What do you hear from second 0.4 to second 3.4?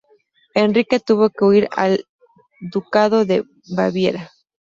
Enrique tuvo que huir al ducado